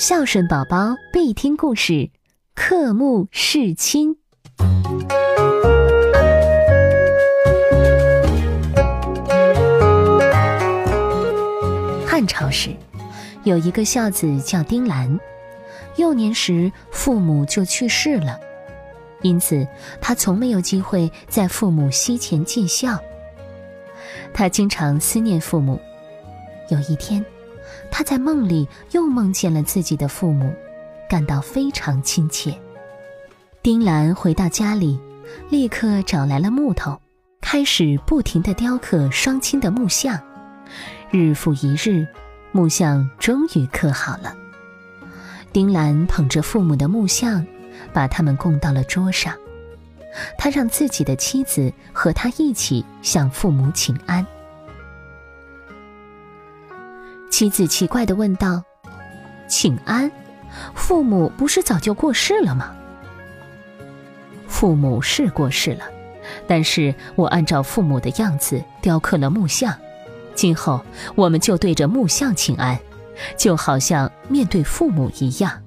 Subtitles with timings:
[0.00, 2.08] 孝顺宝宝必听故事。
[2.54, 4.16] 克木侍亲。
[12.06, 12.70] 汉朝时，
[13.44, 15.20] 有一个孝子叫丁兰，
[15.96, 18.40] 幼年时父母就去世了，
[19.20, 19.68] 因此
[20.00, 22.98] 他从没有机会在父母膝前尽孝。
[24.32, 25.78] 他经常思念父母。
[26.70, 27.22] 有一天，
[27.90, 30.54] 他在梦里又梦见了自己的父母。
[31.08, 32.56] 感到非常亲切。
[33.62, 34.96] 丁兰回到家里，
[35.48, 37.00] 立刻找来了木头，
[37.40, 40.16] 开始不停地雕刻双亲的木像。
[41.10, 42.06] 日复一日，
[42.52, 44.32] 木像终于刻好了。
[45.52, 47.44] 丁兰捧着父母的木像，
[47.92, 49.34] 把他们供到了桌上。
[50.38, 54.24] 他让自己的妻子和他一起向父母请安。
[57.40, 58.62] 妻子奇怪的问道
[59.48, 60.12] ：“请安？”
[60.76, 62.76] 父母不是早就过世了吗？
[64.46, 65.84] 父母是过世了，
[66.46, 69.74] 但是我按照父母的样子雕刻了木像，
[70.34, 70.84] 今后
[71.14, 72.78] 我们就对着木像请安，
[73.38, 75.62] 就好像面对父母一样。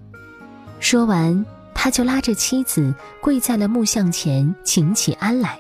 [0.80, 5.60] 说完，他就拉着妻子跪在了木像前请起安来。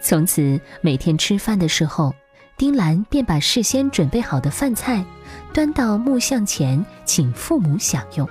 [0.00, 2.14] 从此，每天吃饭的时候，
[2.56, 5.04] 丁兰便把事先准备好的饭菜。
[5.52, 8.28] 端到木像前，请父母享用。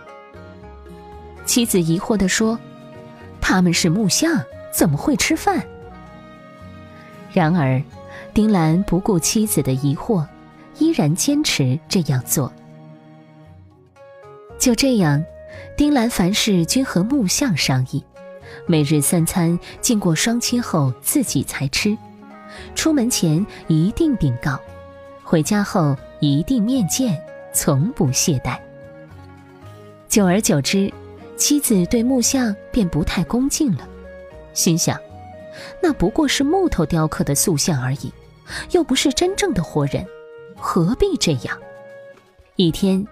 [1.46, 2.58] 妻子疑惑地说
[3.42, 5.64] ：“他们是木像，怎么会吃饭？”
[7.32, 7.82] 然而，
[8.34, 10.26] 丁兰不顾妻子的疑惑，
[10.78, 12.52] 依然坚持这样做。
[14.58, 15.24] 就这样，
[15.78, 18.04] 丁兰凡事均和木像商议，
[18.68, 21.98] 每日三餐经过双亲后自己才吃，
[22.76, 24.60] 出门前一定禀告，
[25.24, 25.98] 回家后。
[26.24, 27.20] 一定面见，
[27.52, 28.56] 从不懈怠。
[30.08, 30.94] 久而久之，
[31.36, 33.90] 妻子对木像便不太恭敬了，
[34.54, 34.96] 心想：
[35.82, 38.14] 那不过是木头雕刻的塑像而已，
[38.70, 40.06] 又不是真正的活人，
[40.56, 41.58] 何必这样？
[42.56, 43.04] 一天，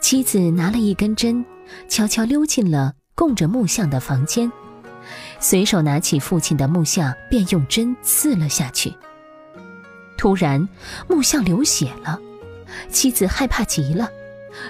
[0.00, 1.44] 妻子拿了一根针，
[1.88, 4.50] 悄悄溜进了供着木像的房间，
[5.38, 8.94] 随手拿起父亲的木像，便用针刺了下去。
[10.16, 10.66] 突然，
[11.08, 12.18] 木像流血了。
[12.90, 14.08] 妻子害怕极了，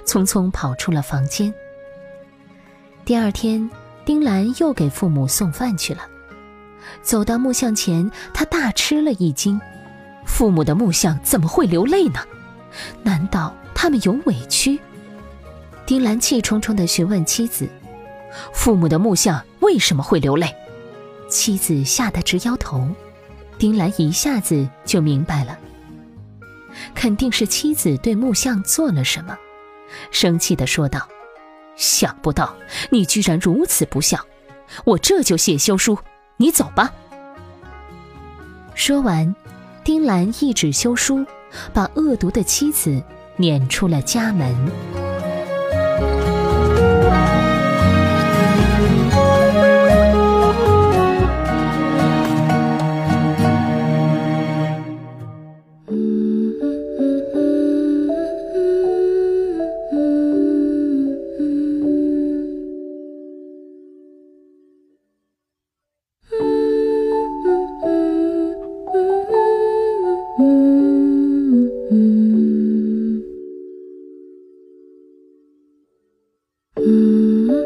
[0.05, 1.53] 匆匆跑出了房间。
[3.05, 3.69] 第二天，
[4.05, 6.01] 丁兰又给父母送饭去了。
[7.03, 9.61] 走到木像前，他大吃了一惊：
[10.25, 12.21] 父母的木像怎么会流泪呢？
[13.03, 14.79] 难道他们有委屈？
[15.87, 17.69] 丁兰气冲冲地询问妻子
[18.53, 20.47] ：“父母的木像为什么会流泪？”
[21.29, 22.89] 妻子吓得直摇头。
[23.59, 25.59] 丁兰一下子就明白了。
[26.95, 29.37] 肯定是妻子对木像做了什么，
[30.11, 31.09] 生气地说道
[31.75, 32.55] ：“想不到
[32.91, 34.25] 你居然如此不孝，
[34.85, 35.99] 我这就写休书，
[36.37, 36.93] 你走吧。”
[38.77, 39.35] 说完，
[39.83, 41.25] 丁兰一纸休书，
[41.73, 43.03] 把恶毒的妻子
[43.39, 44.55] 撵出了家门。
[76.79, 77.57] Mm-hmm.